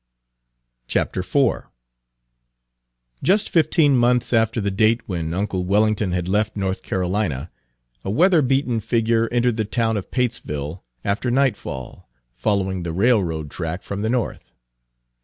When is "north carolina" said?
6.57-7.51